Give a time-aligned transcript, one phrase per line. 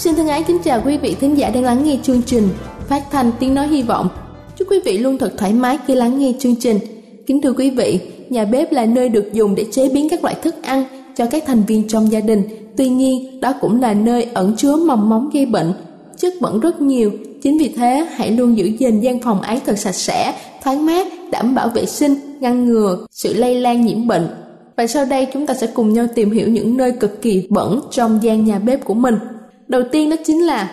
[0.00, 2.48] Xin thân ái kính chào quý vị thính giả đang lắng nghe chương trình
[2.88, 4.08] Phát thanh tiếng nói hy vọng.
[4.56, 6.78] Chúc quý vị luôn thật thoải mái khi lắng nghe chương trình.
[7.26, 10.34] Kính thưa quý vị, nhà bếp là nơi được dùng để chế biến các loại
[10.42, 10.84] thức ăn
[11.16, 12.42] cho các thành viên trong gia đình.
[12.76, 15.72] Tuy nhiên, đó cũng là nơi ẩn chứa mầm móng gây bệnh.
[16.16, 17.10] Chất bẩn rất nhiều,
[17.42, 21.06] chính vì thế hãy luôn giữ gìn gian phòng ấy thật sạch sẽ, thoáng mát,
[21.32, 24.28] đảm bảo vệ sinh, ngăn ngừa sự lây lan nhiễm bệnh.
[24.76, 27.80] Và sau đây chúng ta sẽ cùng nhau tìm hiểu những nơi cực kỳ bẩn
[27.90, 29.14] trong gian nhà bếp của mình.
[29.70, 30.70] Đầu tiên đó chính là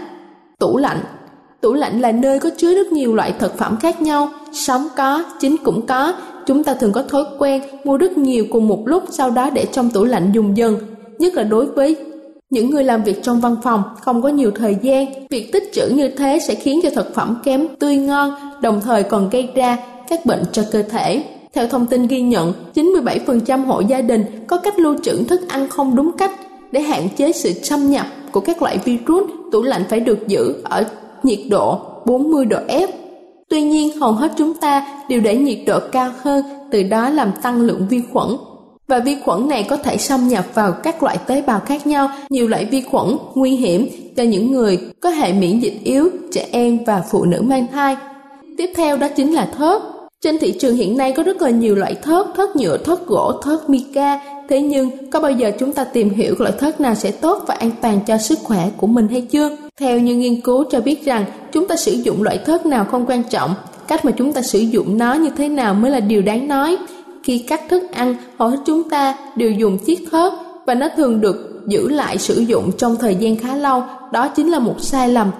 [0.59, 0.99] tủ lạnh.
[1.61, 5.23] Tủ lạnh là nơi có chứa rất nhiều loại thực phẩm khác nhau, sống có,
[5.39, 6.13] chín cũng có.
[6.45, 9.65] Chúng ta thường có thói quen mua rất nhiều cùng một lúc sau đó để
[9.71, 10.77] trong tủ lạnh dùng dần,
[11.19, 11.95] nhất là đối với
[12.49, 15.87] những người làm việc trong văn phòng không có nhiều thời gian, việc tích trữ
[15.87, 18.31] như thế sẽ khiến cho thực phẩm kém tươi ngon,
[18.61, 19.77] đồng thời còn gây ra
[20.09, 21.23] các bệnh cho cơ thể.
[21.53, 25.69] Theo thông tin ghi nhận, 97% hộ gia đình có cách lưu trữ thức ăn
[25.69, 26.31] không đúng cách
[26.71, 30.55] để hạn chế sự xâm nhập của các loại virus, tủ lạnh phải được giữ
[30.63, 30.85] ở
[31.23, 32.87] nhiệt độ 40 độ F.
[33.49, 37.31] Tuy nhiên, hầu hết chúng ta đều để nhiệt độ cao hơn, từ đó làm
[37.41, 38.27] tăng lượng vi khuẩn.
[38.87, 42.09] Và vi khuẩn này có thể xâm nhập vào các loại tế bào khác nhau,
[42.29, 46.47] nhiều loại vi khuẩn nguy hiểm cho những người có hệ miễn dịch yếu, trẻ
[46.51, 47.95] em và phụ nữ mang thai.
[48.57, 49.81] Tiếp theo đó chính là thớt.
[50.21, 53.31] Trên thị trường hiện nay có rất là nhiều loại thớt, thớt nhựa, thớt gỗ,
[53.43, 54.19] thớt mica,
[54.49, 57.53] Thế nhưng, có bao giờ chúng ta tìm hiểu loại thớt nào sẽ tốt và
[57.53, 59.57] an toàn cho sức khỏe của mình hay chưa?
[59.77, 63.05] Theo như nghiên cứu cho biết rằng, chúng ta sử dụng loại thớt nào không
[63.05, 63.55] quan trọng,
[63.87, 66.77] cách mà chúng ta sử dụng nó như thế nào mới là điều đáng nói.
[67.23, 70.33] Khi cắt thức ăn, hầu hết chúng ta đều dùng chiếc thớt
[70.65, 74.51] và nó thường được giữ lại sử dụng trong thời gian khá lâu, đó chính
[74.51, 75.31] là một sai lầm.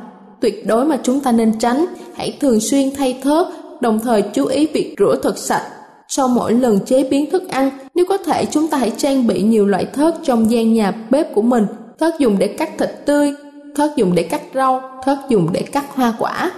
[0.42, 1.86] Tuyệt đối mà chúng ta nên tránh,
[2.16, 3.48] hãy thường xuyên thay thớt,
[3.82, 5.64] đồng thời chú ý việc rửa thật sạch
[6.10, 9.42] sau mỗi lần chế biến thức ăn, nếu có thể chúng ta hãy trang bị
[9.42, 11.66] nhiều loại thớt trong gian nhà bếp của mình.
[12.00, 13.34] Thớt dùng để cắt thịt tươi,
[13.76, 16.52] thớt dùng để cắt rau, thớt dùng để cắt hoa quả.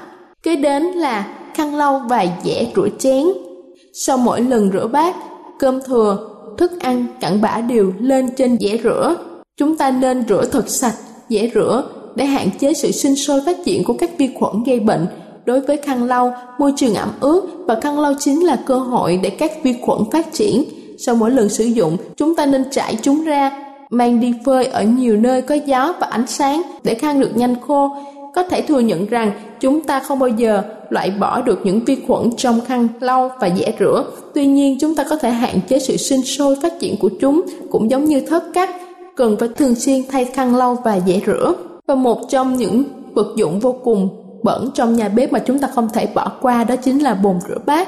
[0.44, 3.26] Kế đến là khăn lau và dẻ rửa chén.
[3.94, 5.16] Sau mỗi lần rửa bát,
[5.60, 6.18] cơm thừa,
[6.58, 9.16] thức ăn cặn bã đều lên trên dẻ rửa.
[9.58, 10.96] Chúng ta nên rửa thật sạch,
[11.30, 11.84] dẻ rửa
[12.16, 15.08] để hạn chế sự sinh sôi phát triển của các vi khuẩn gây bệnh
[15.46, 19.20] Đối với khăn lau, môi trường ẩm ướt và khăn lau chính là cơ hội
[19.24, 20.64] để các vi khuẩn phát triển.
[21.06, 23.52] Sau mỗi lần sử dụng, chúng ta nên trải chúng ra,
[23.90, 27.56] mang đi phơi ở nhiều nơi có gió và ánh sáng để khăn được nhanh
[27.68, 27.96] khô.
[28.36, 31.98] Có thể thừa nhận rằng chúng ta không bao giờ loại bỏ được những vi
[32.08, 34.04] khuẩn trong khăn lau và dễ rửa.
[34.34, 37.42] Tuy nhiên, chúng ta có thể hạn chế sự sinh sôi phát triển của chúng,
[37.72, 38.70] cũng giống như thớt cắt,
[39.16, 41.54] cần phải thường xuyên thay khăn lau và dễ rửa.
[41.88, 42.84] Và một trong những
[43.14, 44.10] vật dụng vô cùng
[44.44, 47.40] bẩn trong nhà bếp mà chúng ta không thể bỏ qua đó chính là bồn
[47.48, 47.88] rửa bát.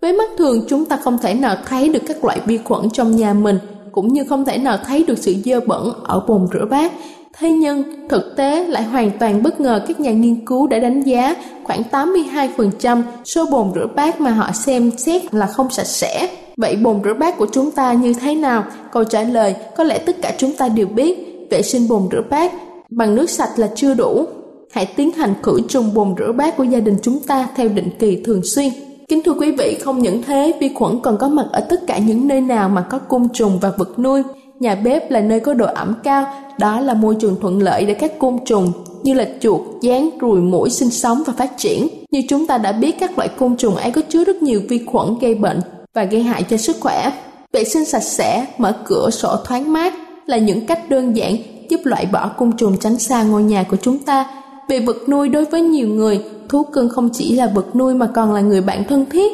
[0.00, 3.16] Với mắt thường chúng ta không thể nào thấy được các loại vi khuẩn trong
[3.16, 3.58] nhà mình
[3.92, 6.92] cũng như không thể nào thấy được sự dơ bẩn ở bồn rửa bát.
[7.38, 11.02] Thế nhưng, thực tế lại hoàn toàn bất ngờ các nhà nghiên cứu đã đánh
[11.02, 16.28] giá khoảng 82% số bồn rửa bát mà họ xem xét là không sạch sẽ.
[16.56, 18.64] Vậy bồn rửa bát của chúng ta như thế nào?
[18.92, 21.46] Câu trả lời có lẽ tất cả chúng ta đều biết.
[21.50, 22.52] Vệ sinh bồn rửa bát
[22.90, 24.24] bằng nước sạch là chưa đủ
[24.70, 27.88] hãy tiến hành khử trùng bồn rửa bát của gia đình chúng ta theo định
[27.98, 28.70] kỳ thường xuyên.
[29.10, 31.98] Kính thưa quý vị, không những thế, vi khuẩn còn có mặt ở tất cả
[31.98, 34.22] những nơi nào mà có côn trùng và vật nuôi.
[34.60, 36.26] Nhà bếp là nơi có độ ẩm cao,
[36.58, 38.72] đó là môi trường thuận lợi để các côn trùng
[39.02, 41.88] như là chuột, gián, ruồi, muỗi sinh sống và phát triển.
[42.10, 44.84] Như chúng ta đã biết các loại côn trùng ấy có chứa rất nhiều vi
[44.86, 45.60] khuẩn gây bệnh
[45.94, 47.12] và gây hại cho sức khỏe.
[47.52, 49.94] Vệ sinh sạch sẽ, mở cửa sổ thoáng mát
[50.26, 51.36] là những cách đơn giản
[51.68, 54.26] giúp loại bỏ côn trùng tránh xa ngôi nhà của chúng ta.
[54.70, 58.06] Về vật nuôi đối với nhiều người, thú cưng không chỉ là vật nuôi mà
[58.06, 59.32] còn là người bạn thân thiết.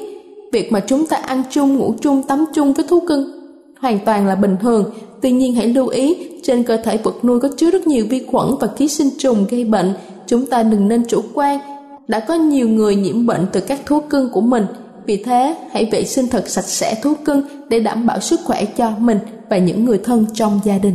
[0.53, 3.31] Việc mà chúng ta ăn chung, ngủ chung, tắm chung với thú cưng
[3.81, 4.91] hoàn toàn là bình thường.
[5.23, 8.23] Tuy nhiên hãy lưu ý, trên cơ thể vật nuôi có chứa rất nhiều vi
[8.31, 9.95] khuẩn và ký sinh trùng gây bệnh.
[10.27, 11.59] Chúng ta đừng nên chủ quan.
[12.09, 14.67] Đã có nhiều người nhiễm bệnh từ các thú cưng của mình.
[15.07, 18.65] Vì thế, hãy vệ sinh thật sạch sẽ thú cưng để đảm bảo sức khỏe
[18.65, 19.19] cho mình
[19.51, 20.95] và những người thân trong gia đình.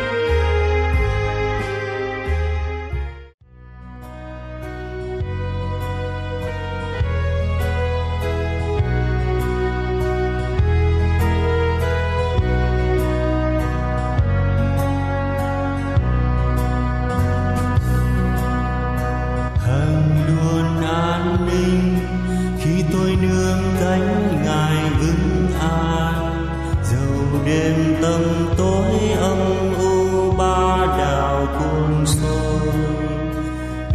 [27.45, 28.21] đêm tâm
[28.57, 32.69] tối âm u ba đạo cuốn sôi.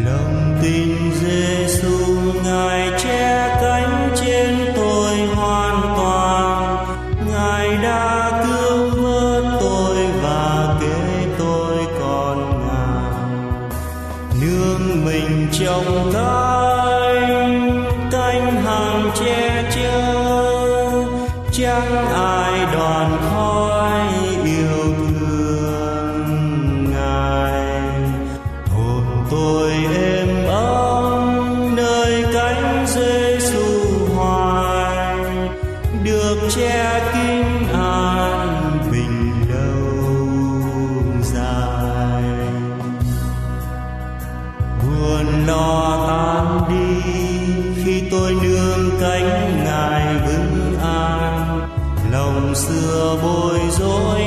[0.06, 0.88] Lòng tin
[1.20, 1.95] Giêsu
[45.36, 47.10] buồn lo tan đi,
[47.84, 51.60] khi tôi nương cánh ngài vững an,
[52.12, 54.25] lòng xưa bồi dối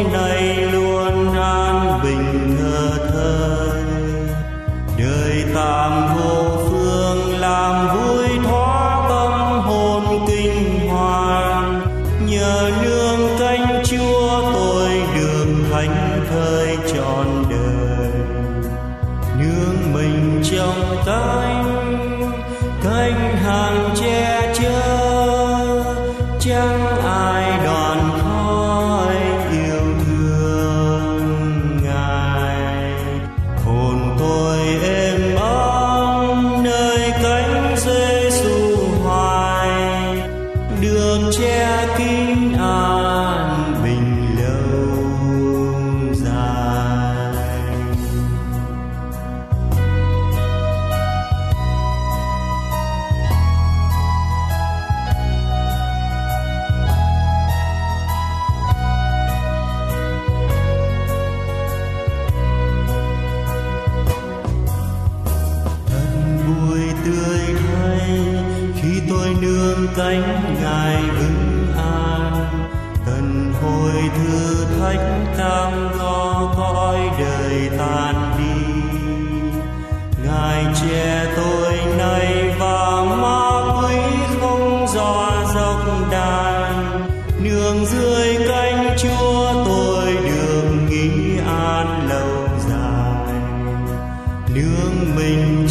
[41.87, 42.98] đoàn khói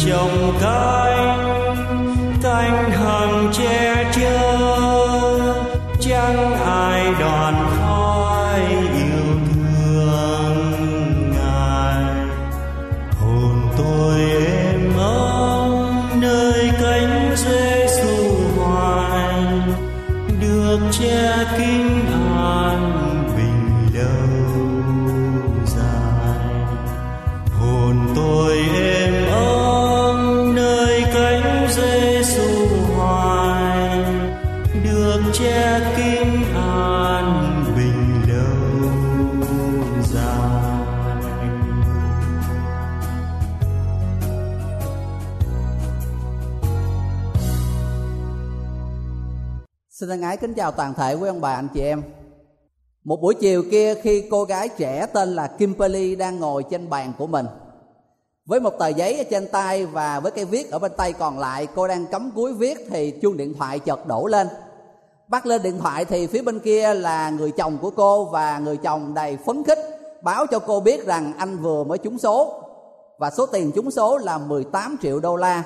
[0.09, 1.08] yêu thương
[50.39, 52.03] kính chào toàn thể quý ông bà, anh chị em.
[53.03, 57.13] Một buổi chiều kia khi cô gái trẻ tên là Kimberly đang ngồi trên bàn
[57.17, 57.45] của mình.
[58.45, 61.39] Với một tờ giấy ở trên tay và với cái viết ở bên tay còn
[61.39, 64.47] lại, Cô đang cắm cúi viết thì chuông điện thoại chợt đổ lên.
[65.27, 68.77] Bắt lên điện thoại thì phía bên kia là người chồng của cô Và người
[68.77, 69.79] chồng đầy phấn khích,
[70.21, 72.63] Báo cho cô biết rằng anh vừa mới trúng số.
[73.17, 75.63] Và số tiền trúng số là 18 triệu đô la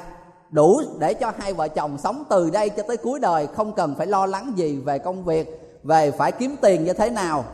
[0.54, 3.96] đủ để cho hai vợ chồng sống từ đây cho tới cuối đời, không cần
[3.98, 7.46] phải lo lắng gì về công việc, về phải kiếm tiền như thế nào.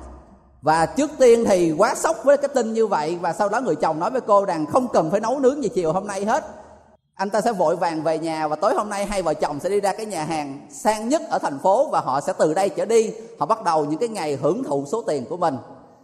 [0.62, 3.76] Và trước tiên thì quá sốc với cái tin như vậy, và sau đó người
[3.76, 6.46] chồng nói với cô rằng không cần phải nấu nướng gì chiều hôm nay hết.
[7.16, 9.70] Anh ta sẽ vội vàng về nhà và tối hôm nay hai vợ chồng sẽ
[9.70, 12.70] đi ra cái nhà hàng sang nhất ở thành phố và họ sẽ từ đây
[12.70, 13.14] trở đi.
[13.40, 15.58] Họ bắt đầu những cái ngày hưởng thụ số tiền của mình.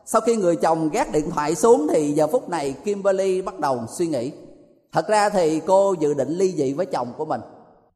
[0.06, 3.80] Sau khi người chồng gác điện thoại xuống thì giờ phút này Kimberly bắt đầu
[3.90, 4.32] suy nghĩ
[4.96, 7.42] thật ra thì cô dự định ly dị với chồng của mình.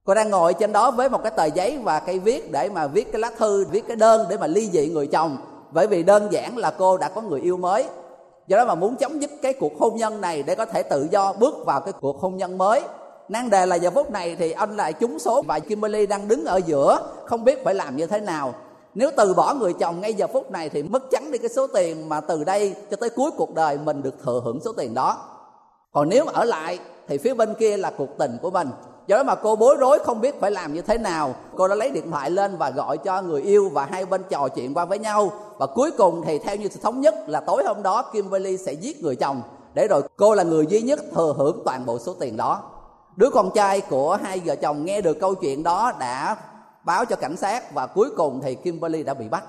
[0.05, 2.87] Cô đang ngồi trên đó với một cái tờ giấy và cây viết để mà
[2.87, 5.37] viết cái lá thư, viết cái đơn để mà ly dị người chồng.
[5.71, 7.85] Bởi vì đơn giản là cô đã có người yêu mới.
[8.47, 11.07] Do đó mà muốn chấm dứt cái cuộc hôn nhân này để có thể tự
[11.11, 12.81] do bước vào cái cuộc hôn nhân mới.
[13.29, 16.45] Nan đề là giờ phút này thì anh lại trúng số và Kimberly đang đứng
[16.45, 18.53] ở giữa, không biết phải làm như thế nào.
[18.93, 21.67] Nếu từ bỏ người chồng ngay giờ phút này thì mất trắng đi cái số
[21.67, 24.93] tiền mà từ đây cho tới cuối cuộc đời mình được thừa hưởng số tiền
[24.93, 25.38] đó
[25.91, 28.69] còn nếu ở lại, thì phía bên kia là cuộc tình của mình.
[29.07, 31.35] Do đó mà cô bối rối không biết phải làm như thế nào.
[31.55, 34.47] Cô đã lấy điện thoại lên và gọi cho người yêu và hai bên trò
[34.47, 35.31] chuyện qua với nhau.
[35.57, 38.73] Và cuối cùng thì theo như sự thống nhất là tối hôm đó Kimberly sẽ
[38.73, 39.41] giết người chồng.
[39.73, 42.63] Để rồi cô là người duy nhất thừa hưởng toàn bộ số tiền đó.
[43.15, 46.37] Đứa con trai của hai vợ chồng nghe được câu chuyện đó đã
[46.83, 49.43] báo cho cảnh sát và cuối cùng thì Kimberly đã bị bắt.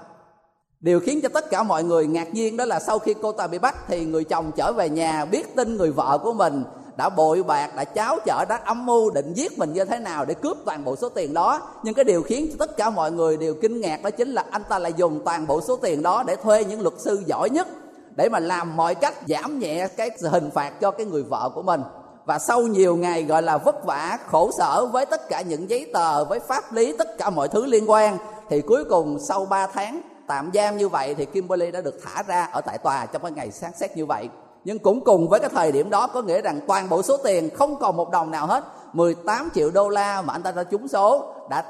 [0.81, 3.47] Điều khiến cho tất cả mọi người ngạc nhiên đó là sau khi cô ta
[3.47, 6.65] bị bắt thì người chồng trở về nhà biết tin người vợ của mình
[6.97, 10.25] đã bội bạc, đã cháo chở, đã âm mưu định giết mình như thế nào
[10.25, 11.61] để cướp toàn bộ số tiền đó.
[11.83, 14.45] Nhưng cái điều khiến cho tất cả mọi người đều kinh ngạc đó chính là
[14.51, 17.51] anh ta lại dùng toàn bộ số tiền đó để thuê những luật sư giỏi
[17.51, 17.69] nhất
[18.17, 21.63] để mà làm mọi cách giảm nhẹ cái hình phạt cho cái người vợ của
[21.63, 21.83] mình
[22.25, 25.91] và sau nhiều ngày gọi là vất vả khổ sở với tất cả những giấy
[25.93, 28.19] tờ với pháp lý tất cả mọi thứ liên quan
[28.51, 32.23] thì cuối cùng sau 3 tháng tạm giam như vậy thì Kimberly đã được thả
[32.23, 34.29] ra ở tại tòa trong cái ngày sáng xét như vậy.
[34.65, 37.51] Nhưng cũng cùng với cái thời điểm đó, có nghĩa rằng toàn bộ số tiền
[37.55, 40.89] không còn một đồng nào hết 18 triệu đô la mà anh ta đã trúng
[40.89, 41.65] số, đã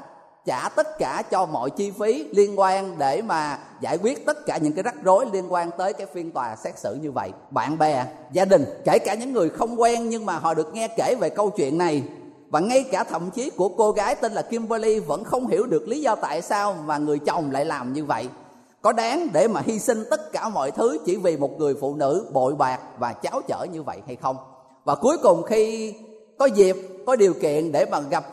[0.45, 4.57] trả tất cả cho mọi chi phí liên quan để mà giải quyết tất cả
[4.57, 7.31] những cái rắc rối liên quan tới cái phiên tòa xét xử như vậy.
[7.49, 10.87] Bạn bè, gia đình, kể cả những người không quen nhưng mà họ được nghe
[10.87, 12.03] kể về câu chuyện này.
[12.49, 15.87] Và ngay cả thậm chí của cô gái tên là Kimberly vẫn không hiểu được
[15.87, 18.27] lý do tại sao mà người chồng lại làm như vậy
[18.81, 21.95] có đáng để mà hy sinh tất cả mọi thứ chỉ vì một người phụ
[21.95, 24.37] nữ bội bạc và cháo chở như vậy hay không?
[24.83, 25.93] Và cuối cùng khi
[26.39, 28.25] có dịp, có điều kiện để mà gặp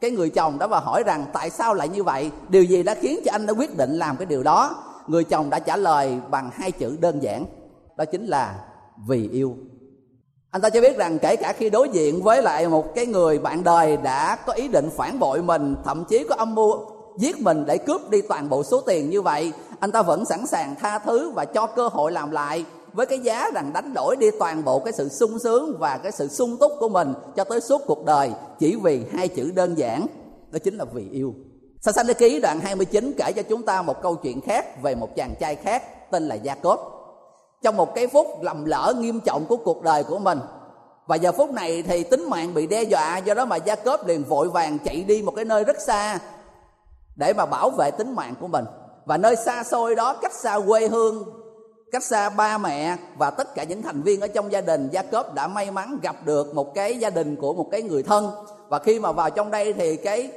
[0.00, 2.94] cái người chồng đó và hỏi rằng tại sao lại như vậy, điều gì đã
[2.94, 4.84] khiến cho anh đã quyết định làm cái điều đó?
[5.06, 7.46] Người chồng đã trả lời bằng hai chữ đơn giản,
[7.96, 8.64] đó chính là
[9.08, 9.56] vì yêu.
[10.50, 13.38] Anh ta cho biết rằng kể cả khi đối diện với lại một cái người
[13.38, 17.40] bạn đời đã có ý định phản bội mình, thậm chí có âm mưu giết
[17.40, 20.74] mình để cướp đi toàn bộ số tiền như vậy anh ta vẫn sẵn sàng
[20.80, 24.30] tha thứ và cho cơ hội làm lại với cái giá rằng đánh đổi đi
[24.38, 27.60] toàn bộ cái sự sung sướng và cái sự sung túc của mình cho tới
[27.60, 30.06] suốt cuộc đời chỉ vì hai chữ đơn giản,
[30.50, 31.34] đó chính là vì yêu
[31.80, 34.94] Sa sanh Đế Ký đoạn 29 kể cho chúng ta một câu chuyện khác về
[34.94, 36.80] một chàng trai khác tên là Gia Cốp.
[37.62, 40.38] Trong một cái phút lầm lỡ nghiêm trọng của cuộc đời của mình,
[41.06, 44.06] và giờ phút này thì tính mạng bị đe dọa, do đó mà Gia Cốp
[44.06, 46.18] liền vội vàng chạy đi một cái nơi rất xa
[47.16, 48.64] để mà bảo vệ tính mạng của mình.
[49.04, 51.24] Và nơi xa xôi đó, cách xa quê hương,
[51.92, 55.02] cách xa ba mẹ và tất cả những thành viên ở trong gia đình gia
[55.02, 58.30] cốp đã may mắn gặp được một cái gia đình của một cái người thân.
[58.68, 60.32] Và khi mà vào trong đây thì cái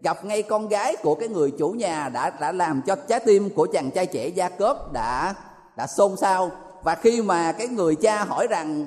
[0.00, 3.50] gặp ngay con gái của cái người chủ nhà đã đã làm cho trái tim
[3.50, 5.34] của chàng trai trẻ gia cốp đã
[5.76, 6.50] đã xôn xao.
[6.82, 8.86] Và khi mà cái người cha hỏi rằng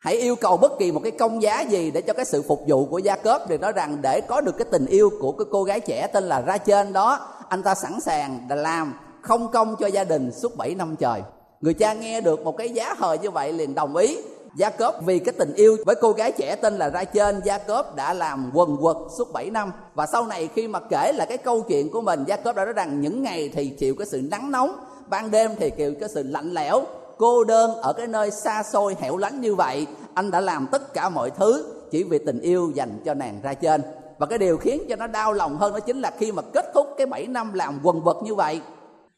[0.00, 2.62] hãy yêu cầu bất kỳ một cái công giá gì để cho cái sự phục
[2.66, 5.44] vụ của gia cốp thì nói rằng để có được cái tình yêu của cái
[5.50, 9.76] cô gái trẻ tên là ra trên đó anh ta sẵn sàng làm không công
[9.76, 11.22] cho gia đình suốt 7 năm trời.
[11.60, 14.18] Người cha nghe được một cái giá hời như vậy liền đồng ý.
[14.56, 17.58] Gia Cốp vì cái tình yêu với cô gái trẻ tên là Ra Trên, Gia
[17.58, 19.72] Cốp đã làm quần quật suốt 7 năm.
[19.94, 22.64] Và sau này khi mà kể là cái câu chuyện của mình, Gia Cốp đã
[22.64, 26.08] nói rằng những ngày thì chịu cái sự nắng nóng, ban đêm thì chịu cái
[26.08, 26.82] sự lạnh lẽo,
[27.20, 30.94] cô đơn ở cái nơi xa xôi hẻo lánh như vậy, anh đã làm tất
[30.94, 33.82] cả mọi thứ chỉ vì tình yêu dành cho nàng Ra Trên.
[34.18, 36.70] Và cái điều khiến cho nó đau lòng hơn đó chính là khi mà kết
[36.74, 38.60] thúc cái 7 năm làm quần vật như vậy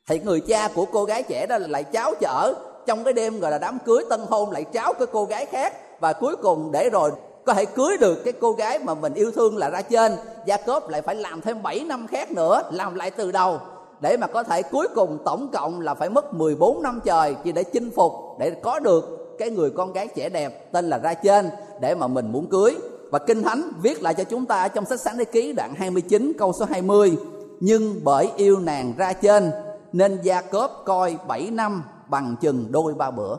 [0.06, 2.54] thì người cha của cô gái trẻ đó lại cháo chở.
[2.87, 6.00] Trong cái đêm gọi là đám cưới tân hôn lại tráo cái cô gái khác.
[6.00, 7.11] Và cuối cùng để rồi
[7.44, 10.16] có thể cưới được cái cô gái mà mình yêu thương là ra trên.
[10.47, 13.61] Gia cốp lại phải làm thêm 7 năm khác nữa làm lại từ đầu
[14.02, 17.52] để mà có thể cuối cùng tổng cộng là phải mất 14 năm trời chỉ
[17.52, 21.14] để chinh phục, để có được cái người con gái trẻ đẹp tên là ra
[21.14, 22.76] trên để mà mình muốn cưới.
[23.11, 26.32] Và Kinh Thánh viết lại cho chúng ta trong sách Sáng Thế Ký đoạn 29
[26.38, 27.16] câu số 20
[27.61, 29.50] Nhưng bởi yêu nàng ra trên
[29.92, 33.37] nên Gia Cốp coi 7 năm bằng chừng đôi ba bữa.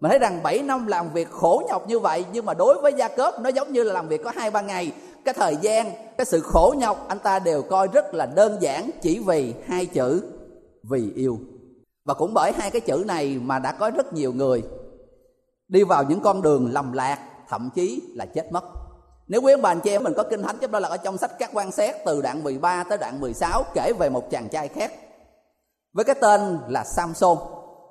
[0.00, 2.92] Mình thấy rằng 7 năm làm việc khổ nhọc như vậy nhưng mà đối với
[2.96, 4.92] gia cốp nó giống như là làm việc có hai ba ngày
[5.24, 8.90] cái thời gian, cái sự khổ nhọc, anh ta đều coi rất là đơn giản
[9.02, 10.22] chỉ vì hai chữ
[10.82, 11.38] vì yêu.
[12.04, 14.62] Và cũng bởi hai cái chữ này mà đã có rất nhiều người
[15.68, 18.64] đi vào những con đường lầm lạc, thậm chí là chết mất.
[19.28, 20.96] Nếu quý ông bà anh chị em mình có kinh thánh chấp đó là ở
[20.96, 24.48] trong sách các quan xét từ đoạn 13 tới đoạn 16 kể về một chàng
[24.48, 24.92] trai khác
[25.92, 27.38] với cái tên là Samson.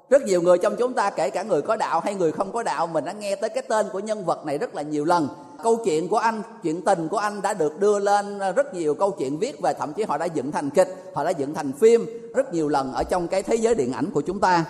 [0.10, 2.64] Rất nhiều người trong chúng ta, kể cả người có đạo hay người không có
[2.64, 5.28] đạo, mình đã nghe tới cái tên của nhân vật này rất là nhiều lần
[5.64, 9.12] câu chuyện của anh, chuyện tình của anh đã được đưa lên rất nhiều câu
[9.12, 12.06] chuyện viết về thậm chí họ đã dựng thành kịch, họ đã dựng thành phim
[12.36, 14.66] rất nhiều lần ở trong cái thế giới điện ảnh của chúng ta.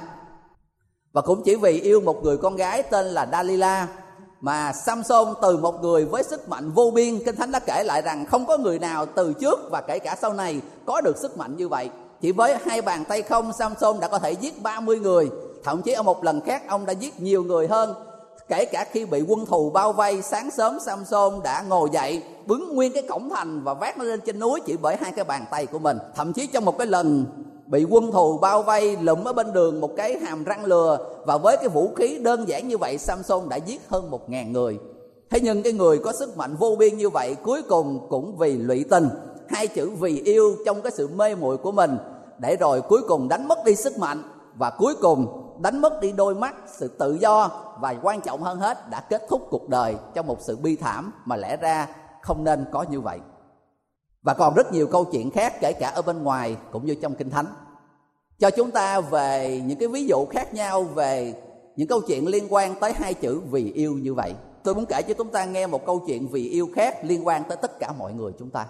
[1.14, 3.88] Và cũng chỉ vì yêu một người con gái tên là Dalila
[4.42, 8.02] mà Samson từ một người với sức mạnh vô biên, kinh thánh đã kể lại
[8.02, 11.38] rằng không có người nào từ trước và kể cả sau này có được sức
[11.38, 11.90] mạnh như vậy.
[12.22, 15.30] Chỉ với hai bàn tay không, Samson đã có thể giết 30 người.
[15.64, 17.94] Thậm chí ở một lần khác, ông đã giết nhiều người hơn
[18.52, 22.76] kể cả khi bị quân thù bao vây, sáng sớm Samson đã ngồi dậy bứng
[22.76, 25.46] nguyên cái cổng thành và vác nó lên trên núi chỉ bởi hai cái bàn
[25.52, 25.98] tay của mình.
[26.16, 27.26] Thậm chí trong một cái lần
[27.66, 31.38] bị quân thù bao vây, lụm ở bên đường một cái hàm răng lừa và
[31.38, 34.80] với cái vũ khí đơn giản như vậy, Samson đã giết hơn một ngàn người.
[35.30, 38.58] Thế nhưng cái người có sức mạnh vô biên như vậy cuối cùng cũng vì
[38.58, 39.10] lụy tình.
[39.50, 41.98] Hai chữ vì yêu trong cái sự mê muội của mình
[42.40, 44.24] để rồi cuối cùng đánh mất đi sức mạnh
[44.56, 48.60] và cuối cùng đánh mất đi đôi mắt, sự tự do và quan trọng hơn
[48.60, 51.88] hết đã kết thúc cuộc đời trong một sự bi thảm mà lẽ ra
[52.22, 53.20] không nên có như vậy.
[54.22, 57.16] Và còn rất nhiều câu chuyện khác kể cả ở bên ngoài cũng như trong
[57.16, 57.46] kinh thánh.
[58.40, 61.34] Cho chúng ta về những cái ví dụ khác nhau về
[61.76, 64.34] những câu chuyện liên quan tới hai chữ vì yêu như vậy.
[64.64, 67.44] Tôi muốn kể cho chúng ta nghe một câu chuyện vì yêu khác liên quan
[67.44, 68.66] tới tất cả mọi người chúng ta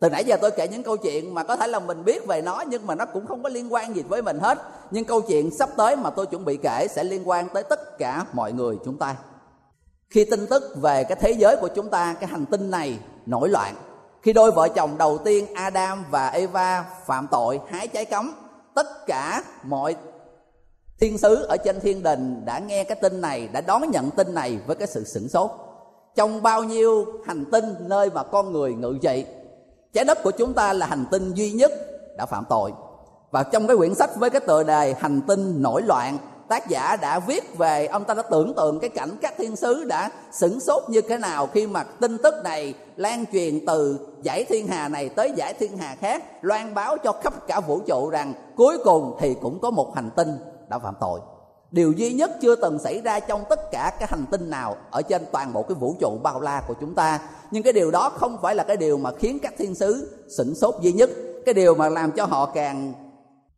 [0.00, 2.42] từ nãy giờ tôi kể những câu chuyện mà có thể là mình biết về
[2.42, 4.58] nó, nhưng mà nó cũng không có liên quan gì với mình hết.
[4.90, 7.98] Nhưng câu chuyện sắp tới mà tôi chuẩn bị kể sẽ liên quan tới tất
[7.98, 9.16] cả mọi người chúng ta.
[10.10, 13.48] Khi tin tức về cái thế giới của chúng ta, cái hành tinh này nổi
[13.48, 13.74] loạn,
[14.22, 18.32] khi đôi vợ chồng đầu tiên Adam và Eva phạm tội, hái trái cấm,
[18.74, 19.96] tất cả mọi
[21.00, 24.34] thiên sứ ở trên thiên đình đã nghe cái tin này, đã đón nhận tin
[24.34, 25.50] này với cái sự sửng sốt.
[26.14, 29.24] Trong bao nhiêu hành tinh, nơi mà con người ngự trị
[29.94, 31.72] trái đất của chúng ta là hành tinh duy nhất
[32.16, 32.72] đã phạm tội.
[33.30, 36.96] Và trong cái quyển sách với cái tựa đề hành tinh nổi loạn, tác giả
[36.96, 40.60] đã viết về, ông ta đã tưởng tượng cái cảnh các thiên sứ đã sửng
[40.60, 44.88] sốt như thế nào khi mà tin tức này lan truyền từ giải thiên hà
[44.88, 48.78] này tới giải thiên hà khác, loan báo cho khắp cả vũ trụ rằng cuối
[48.84, 51.20] cùng thì cũng có một hành tinh đã phạm tội.
[51.70, 55.02] Điều duy nhất chưa từng xảy ra trong tất cả các hành tinh nào ở
[55.02, 57.20] trên toàn bộ cái vũ trụ bao la của chúng ta
[57.54, 60.54] nhưng cái điều đó không phải là cái điều mà khiến các thiên sứ sửng
[60.54, 61.10] sốt duy nhất.
[61.46, 62.92] Cái điều mà làm cho họ càng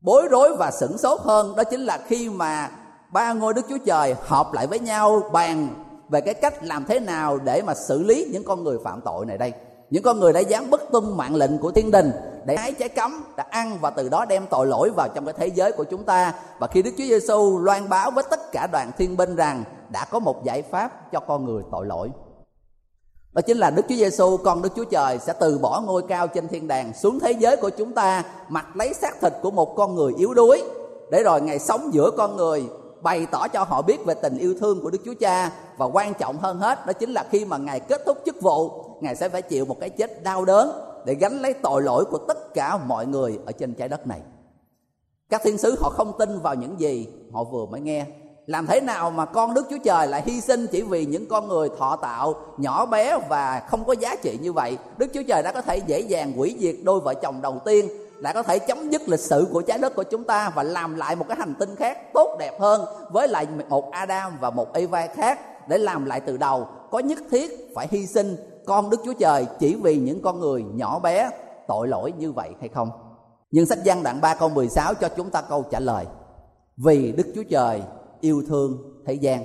[0.01, 2.71] bối rối và sửng sốt hơn, đó chính là khi mà
[3.13, 5.69] ba ngôi đức chúa trời họp lại với nhau bàn
[6.09, 9.27] về cái cách làm thế nào để mà xử lý những con người phạm tội
[9.27, 9.53] này đây.
[9.91, 12.11] Những con người đã dám bất tuân mạng lệnh của thiên đình
[12.45, 15.35] để hái trái cấm, đã ăn và từ đó đem tội lỗi vào trong cái
[15.39, 16.35] thế giới của chúng ta.
[16.59, 20.05] Và khi Đức Chúa Giêsu loan báo với tất cả đoàn thiên binh rằng đã
[20.05, 22.09] có một giải pháp cho con người tội lỗi
[23.37, 26.29] đó chính là Đức Chúa Giêsu con Đức Chúa Trời, sẽ từ bỏ ngôi cao
[26.29, 29.77] trên thiên đàng xuống thế giới của chúng ta, mặc lấy xác thịt của một
[29.77, 30.63] con người yếu đuối,
[31.11, 32.65] để rồi ngày sống giữa con người,
[33.03, 35.53] bày tỏ cho họ biết về tình yêu thương của Đức Chúa Cha.
[35.77, 38.85] Và quan trọng hơn hết, đó chính là khi mà ngài kết thúc chức vụ,
[39.01, 40.71] ngài sẽ phải chịu một cái chết đau đớn
[41.05, 44.21] để gánh lấy tội lỗi của tất cả mọi người ở trên trái đất này.
[45.31, 48.07] Các thiên sứ họ không tin vào những gì họ vừa mới nghe
[48.47, 51.49] làm thế nào mà con đức chúa trời lại hy sinh chỉ vì những con
[51.49, 54.79] người thọ tạo nhỏ bé và không có giá trị như vậy?
[54.97, 57.89] Đức chúa trời đã có thể dễ dàng hủy diệt đôi vợ chồng đầu tiên,
[58.21, 60.97] đã có thể chấm dứt lịch sử của trái đất của chúng ta và làm
[60.97, 64.73] lại một cái hành tinh khác tốt đẹp hơn với lại một Adam và một
[64.73, 66.67] Eva khác để làm lại từ đầu.
[66.91, 70.63] Có nhất thiết phải hy sinh con đức chúa trời chỉ vì những con người
[70.63, 71.31] nhỏ bé
[71.69, 72.91] tội lỗi như vậy hay không?
[73.51, 76.05] Nhưng sách văn đoạn 3 câu 16 cho chúng ta câu trả lời.
[76.77, 77.83] Vì đức chúa trời
[78.21, 79.45] yêu thương thế gian.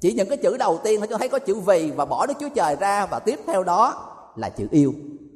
[0.00, 2.34] Chỉ những cái chữ đầu tiên thôi cho thấy có chữ vì và bỏ đức
[2.40, 4.92] chúa trời ra và tiếp theo đó là chữ yêu.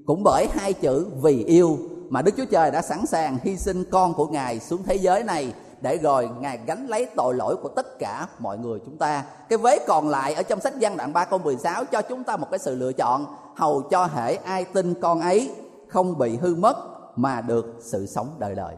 [0.06, 3.84] Cũng bởi hai chữ vì yêu mà đức chúa trời đã sẵn sàng hy sinh
[3.90, 7.68] con của ngài xuống thế giới này để rồi ngài gánh lấy tội lỗi của
[7.68, 9.24] tất cả mọi người chúng ta.
[9.48, 12.36] Cái vế còn lại ở trong sách văn đoạn 3 câu 16 cho chúng ta
[12.36, 13.26] một cái sự lựa chọn.
[13.56, 15.50] Hầu cho hệ ai tin con ấy
[15.88, 16.76] không bị hư mất
[17.16, 18.76] mà được sự sống đời đời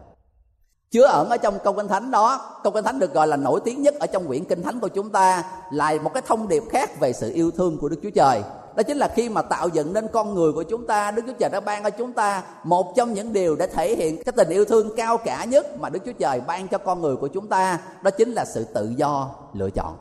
[0.92, 2.58] chứa ẩn ở trong câu kinh thánh đó.
[2.62, 4.88] Câu kinh thánh được gọi là nổi tiếng nhất ở trong quyển kinh thánh của
[4.88, 8.10] chúng ta, là một cái thông điệp khác về sự yêu thương của đức chúa
[8.14, 8.42] trời.
[8.76, 11.32] Đó chính là khi mà tạo dựng nên con người của chúng ta, đức chúa
[11.38, 14.48] trời đã ban cho chúng ta một trong những điều để thể hiện cái tình
[14.48, 17.48] yêu thương cao cả nhất mà đức chúa trời ban cho con người của chúng
[17.48, 19.96] ta, đó chính là sự tự do lựa chọn.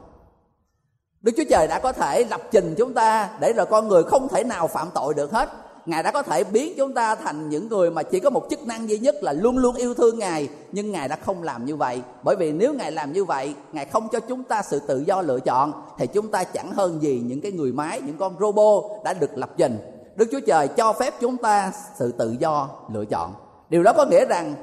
[1.21, 4.27] Đức chúa trời đã có thể lập trình chúng ta để rồi con người không
[4.27, 5.49] thể nào phạm tội được hết
[5.85, 8.67] ngài đã có thể biến chúng ta thành những người mà chỉ có một chức
[8.67, 10.49] năng duy nhất là luôn luôn yêu thương ngài.
[10.71, 12.01] Nhưng ngài đã không làm như vậy.
[12.23, 15.21] Bởi vì nếu ngài làm như vậy, ngài không cho chúng ta sự tự do
[15.21, 18.83] lựa chọn, thì chúng ta chẳng hơn gì những cái người máy, những con robot
[19.03, 19.77] đã được lập trình.
[20.15, 23.33] Đức chúa trời cho phép chúng ta sự tự do lựa chọn.
[23.69, 24.55] Điều đó có nghĩa rằng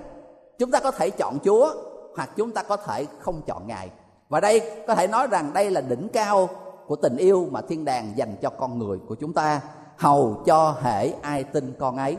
[0.59, 1.75] chúng ta có thể chọn chúa,
[2.17, 3.91] hoặc chúng ta có thể không chọn ngài.
[4.29, 6.49] Và đây có thể nói rằng đây là đỉnh cao
[6.87, 9.61] của tình yêu mà thiên đàng dành cho con người của chúng ta
[9.99, 12.17] hầu cho hệ ai tin con ấy.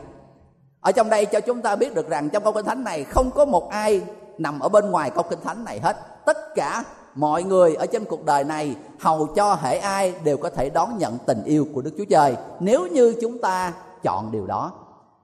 [0.80, 3.30] Ở trong đây cho chúng ta biết được rằng trong câu kinh thánh này không
[3.30, 4.02] có một ai
[4.38, 5.96] nằm ở bên ngoài câu kinh thánh này hết.
[6.26, 10.50] Tất cả mọi người ở trên cuộc đời này, hầu cho hệ ai đều có
[10.50, 14.46] thể đón nhận tình yêu của đức chúa trời, nếu như chúng ta chọn điều
[14.46, 14.72] đó.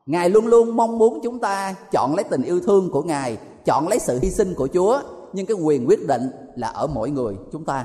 [0.07, 3.89] Ngài luôn luôn mong muốn chúng ta chọn lấy tình yêu thương của ngài, chọn
[3.89, 5.01] lấy sự hy sinh của chúa,
[5.33, 7.85] nhưng cái quyền quyết định là ở mỗi người chúng ta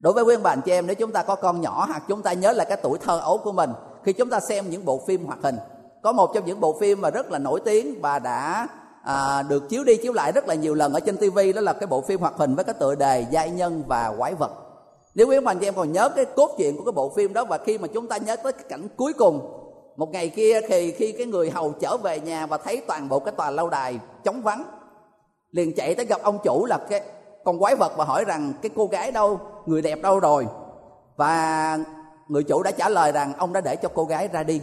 [0.00, 2.02] đối với quý ông bà anh chị em nếu chúng ta có con nhỏ hoặc
[2.08, 3.70] chúng ta nhớ lại cái tuổi thơ ấu của mình
[4.04, 5.56] khi chúng ta xem những bộ phim hoạt hình
[6.02, 8.68] có một trong những bộ phim mà rất là nổi tiếng và đã
[9.02, 11.72] à, được chiếu đi chiếu lại rất là nhiều lần ở trên tivi đó là
[11.72, 14.50] cái bộ phim hoạt hình với cái tựa đề giai nhân và quái vật.
[15.14, 17.12] Nếu quý ông bà anh chị em còn nhớ cái cốt truyện của cái bộ
[17.16, 19.40] phim đó và khi mà chúng ta nhớ tới cái cảnh cuối cùng
[19.96, 23.18] một ngày kia thì khi cái người hầu trở về nhà và thấy toàn bộ
[23.18, 24.64] cái tòa lâu đài trống vắng
[25.50, 27.02] liền chạy tới gặp ông chủ là cái
[27.44, 29.40] con quái vật và hỏi rằng, cái cô gái đâu?
[29.66, 30.46] Người đẹp đâu rồi?
[31.16, 31.78] Và
[32.28, 34.60] người chủ đã trả lời rằng, ông đã để cho cô gái ra đi.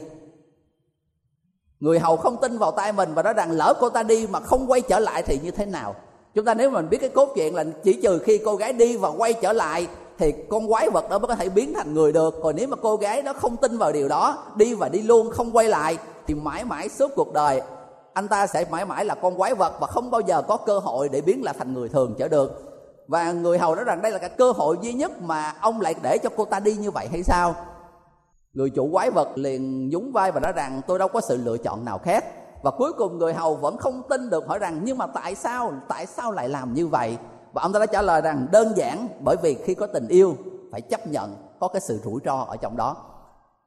[1.80, 4.40] Người hầu không tin vào tay mình và nói rằng, lỡ cô ta đi mà
[4.40, 5.96] không quay trở lại thì như thế nào?
[6.34, 8.98] Chúng ta nếu mình biết cái cốt truyện là chỉ trừ khi cô gái đi
[8.98, 12.14] và quay trở lại thì con quái vật đó mới có thể biến thành người
[12.14, 12.36] được.
[12.44, 15.32] Còn nếu mà cô gái đó không tin vào điều đó, đi và đi luôn,
[15.32, 17.62] không quay lại thì mãi mãi suốt cuộc đời
[18.16, 20.80] anh ta sẽ mãi mãi là con quái vật và không bao giờ có cơ
[20.80, 22.52] hội để biến là thành người thường trở được.
[23.08, 25.96] Và người hầu nói rằng đây là cái cơ hội duy nhất mà ông lại
[26.04, 27.56] để cho cô ta đi như vậy hay sao?
[28.54, 31.58] Người chủ quái vật liền nhún vai và nói rằng, tôi đâu có sự lựa
[31.58, 32.26] chọn nào khác.
[32.64, 35.74] Và cuối cùng người hầu vẫn không tin được, hỏi rằng, nhưng mà tại sao
[35.88, 37.18] tại sao lại làm như vậy?
[37.54, 40.36] Và ông ta đã trả lời rằng, đơn giản bởi vì khi có tình yêu,
[40.72, 42.96] phải chấp nhận có cái sự rủi ro ở trong đó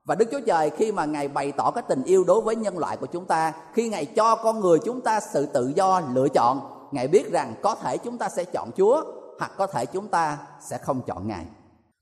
[0.09, 2.79] và Đức Chúa Trời, khi mà Ngài bày tỏ cái tình yêu đối với nhân
[2.79, 6.29] loại của chúng ta, Khi Ngài cho con người chúng ta sự tự do lựa
[6.29, 6.61] chọn,
[6.93, 9.03] Ngài biết rằng có thể chúng ta sẽ chọn Chúa,
[9.39, 11.45] hoặc có thể chúng ta sẽ không chọn ngài.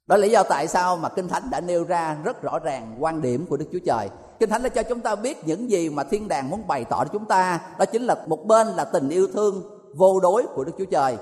[0.07, 2.97] Đó là lý do tại sao mà kinh thánh đã nêu ra rất rõ ràng
[2.99, 4.09] quan điểm của đức chúa trời.
[4.40, 7.05] Kinh thánh đã cho chúng ta biết những gì mà thiên đàng muốn bày tỏ
[7.05, 7.61] cho chúng ta.
[7.79, 9.62] Đó chính là một bên là tình yêu thương
[9.97, 11.16] vô đối của đức chúa trời.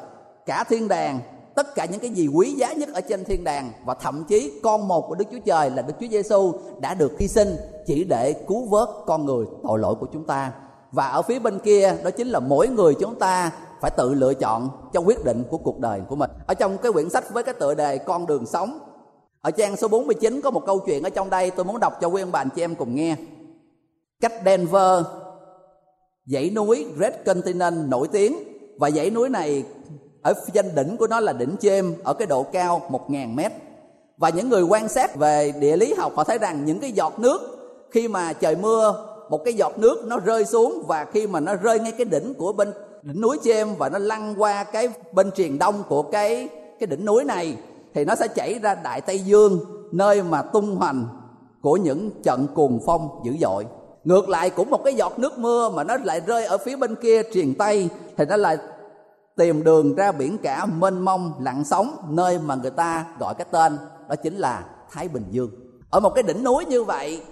[0.46, 1.20] Cả thiên đàng
[1.54, 4.60] tất cả những cái gì quý giá nhất ở trên thiên đàng và thậm chí
[4.62, 8.04] con một của Đức Chúa Trời là Đức Chúa Giêsu đã được hy sinh chỉ
[8.04, 10.52] để cứu vớt con người tội lỗi của chúng ta.
[10.92, 14.34] Và ở phía bên kia, đó chính là mỗi người chúng ta phải tự lựa
[14.34, 17.42] chọn trong quyết định của cuộc đời của mình ở trong cái quyển sách với
[17.42, 18.78] cái tựa đề con đường sống,
[19.40, 22.08] ở trang số 49 có một câu chuyện ở trong đây, tôi muốn đọc cho
[22.08, 23.16] quý ông bà anh chị em cùng nghe
[24.20, 25.04] cách Denver,
[26.26, 28.36] dãy núi Red Continent nổi tiếng,
[28.78, 29.64] và dãy núi này
[30.24, 33.52] ở danh đỉnh của nó là đỉnh Chêm ở cái độ cao 1.000 mét.
[34.16, 37.18] Và những người quan sát về địa lý học, họ thấy rằng những cái giọt
[37.18, 37.40] nước,
[37.90, 41.54] khi mà trời mưa, một cái giọt nước nó rơi xuống và khi mà nó
[41.54, 45.30] rơi ngay cái đỉnh của bên đỉnh núi Chêm và nó lăn qua cái bên
[45.30, 46.48] truyền đông của cái
[46.80, 47.56] cái đỉnh núi này,
[47.94, 49.60] thì nó sẽ chảy ra đại tây dương,
[49.92, 51.06] nơi mà tung hoành
[51.62, 53.66] của những trận cuồng phong dữ dội.
[54.04, 56.94] Ngược lại, cũng một cái giọt nước mưa mà nó lại rơi ở phía bên
[56.94, 58.58] kia truyền tây, thì nó lại
[59.36, 63.46] tìm đường ra biển cả mênh mông lặng sóng, nơi mà người ta gọi cái
[63.50, 65.50] tên, đó chính là thái bình dương.
[65.90, 67.22] Ở một cái đỉnh núi như vậy,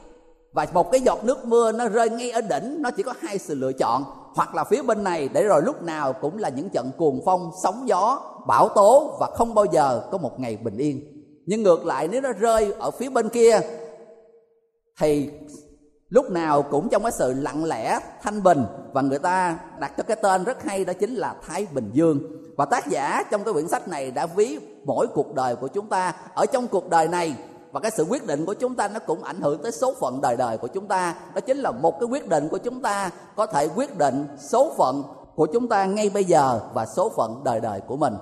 [0.52, 3.38] và một cái giọt nước mưa nó rơi ngay ở đỉnh, nó chỉ có hai
[3.38, 6.68] sự lựa chọn, hoặc là phía bên này, để rồi lúc nào cũng là những
[6.68, 10.76] trận cuồng phong, sóng gió, bão tố, và không bao giờ có một ngày bình
[10.76, 11.00] yên.
[11.46, 13.60] Nhưng ngược lại, nếu nó rơi ở phía bên kia,
[15.00, 15.30] thì
[16.12, 18.64] lúc nào cũng trong cái sự lặng lẽ, thanh bình.
[18.92, 22.20] Và người ta đặt cho cái tên rất hay đó chính là thái bình dương.
[22.56, 25.86] Và tác giả trong cái quyển sách này đã ví mỗi cuộc đời của chúng
[25.86, 27.34] ta ở trong cuộc đời này.
[27.72, 30.20] Và cái sự quyết định của chúng ta nó cũng ảnh hưởng tới số phận
[30.20, 31.14] đời đời của chúng ta.
[31.34, 34.72] Đó chính là một cái quyết định của chúng ta có thể quyết định số
[34.76, 35.02] phận
[35.34, 38.14] của chúng ta ngay bây giờ và số phận đời đời của mình.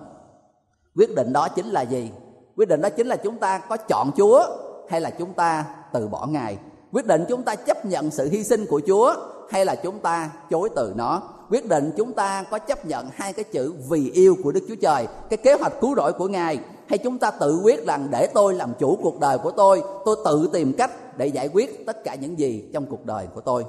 [0.96, 2.10] Quyết định đó chính là gì?
[2.56, 4.46] Quyết định đó chính là chúng ta có chọn chúa
[4.88, 6.58] hay là chúng ta từ bỏ ngài?
[6.92, 9.14] Quyết định chúng ta chấp nhận sự hy sinh của chúa
[9.50, 11.22] hay là chúng ta chối từ nó?
[11.50, 14.74] Quyết định chúng ta có chấp nhận hai cái chữ vì yêu của đức chúa
[14.82, 18.28] trời, cái kế hoạch cứu rỗi của ngài, hay chúng ta tự quyết rằng để
[18.34, 22.04] tôi làm chủ cuộc đời của tôi tôi tự tìm cách để giải quyết tất
[22.04, 23.64] cả những gì trong cuộc đời của tôi?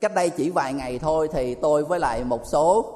[0.00, 2.92] Cách đây chỉ vài ngày thôi thì tôi với lại một số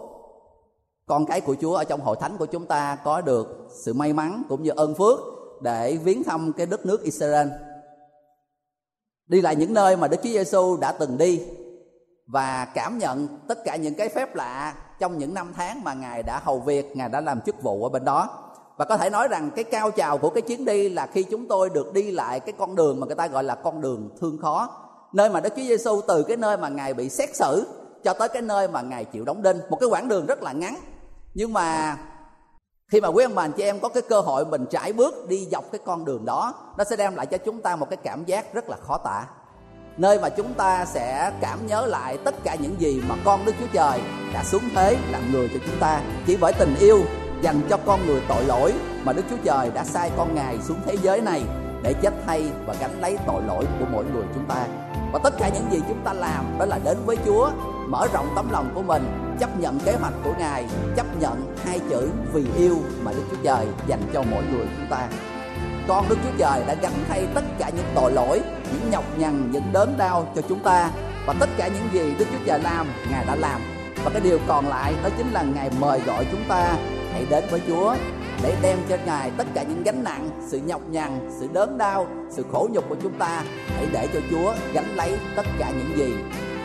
[1.06, 4.12] con cái của chúa ở trong hội thánh của chúng ta có được sự may
[4.12, 5.18] mắn cũng như ơn phước
[5.60, 7.48] để viếng thăm cái đất nước israel
[9.30, 11.42] đi lại những nơi mà đức chúa giêsu đã từng đi
[12.26, 16.22] và cảm nhận tất cả những cái phép lạ trong những năm tháng mà ngài
[16.22, 18.28] đã hầu việc, ngài đã làm chức vụ ở bên đó.
[18.76, 21.48] Và có thể nói rằng cái cao trào của cái chuyến đi là khi chúng
[21.48, 24.38] tôi được đi lại cái con đường mà người ta gọi là con đường thương
[24.38, 24.68] khó,
[25.12, 27.66] nơi mà Đức Chúa Giêsu từ cái nơi mà ngài bị xét xử
[28.04, 29.58] cho tới cái nơi mà ngài chịu đóng đinh.
[29.70, 30.76] Một cái quãng đường rất là ngắn,
[31.34, 31.96] nhưng mà
[32.90, 35.28] khi mà quý ông bà anh chị em có cái cơ hội mình trải bước
[35.28, 37.96] đi dọc cái con đường đó, nó sẽ đem lại cho chúng ta một cái
[37.96, 39.26] cảm giác rất là khó tả
[39.96, 43.52] nơi mà chúng ta sẽ cảm nhớ lại tất cả những gì mà con Đức
[43.60, 44.00] Chúa Trời
[44.34, 46.98] đã xuống thế làm người cho chúng ta chỉ bởi tình yêu
[47.42, 48.74] dành cho con người tội lỗi
[49.04, 51.42] mà Đức Chúa Trời đã sai con Ngài xuống thế giới này
[51.82, 54.66] để chết thay và gánh lấy tội lỗi của mỗi người chúng ta.
[55.12, 57.50] Và tất cả những gì chúng ta làm đó là đến với Chúa,
[57.86, 61.80] mở rộng tấm lòng của mình, chấp nhận kế hoạch của Ngài, chấp nhận hai
[61.90, 65.08] chữ vì yêu mà Đức Chúa Trời dành cho mỗi người chúng ta.
[65.88, 68.40] Con Đức Chúa Trời đã gánh thay tất cả những tội lỗi,
[68.72, 70.90] những nhọc nhằn, những đớn đau cho chúng ta
[71.26, 73.60] và tất cả những gì Đức Chúa Trời làm, Ngài đã làm.
[74.04, 76.76] Và cái điều còn lại đó chính là Ngài mời gọi chúng ta
[77.12, 77.94] hãy đến với Chúa
[78.42, 82.06] để đem cho Ngài tất cả những gánh nặng, sự nhọc nhằn, sự đớn đau,
[82.30, 83.42] sự khổ nhục của chúng ta.
[83.76, 86.14] Hãy để cho Chúa gánh lấy tất cả những gì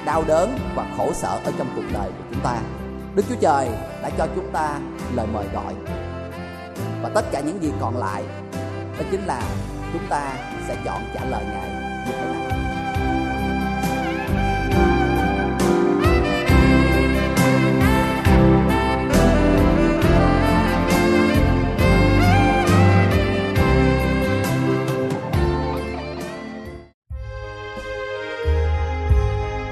[0.05, 2.57] đau đớn và khổ sở ở trong cuộc đời của chúng ta.
[3.15, 3.69] Đức Chúa Trời
[4.01, 4.79] đã cho chúng ta
[5.15, 5.73] lời mời gọi.
[7.01, 8.23] Và tất cả những gì còn lại
[8.99, 9.41] đó chính là
[9.93, 10.33] chúng ta
[10.67, 11.69] sẽ chọn trả lời Ngài
[12.05, 12.44] như thế nào.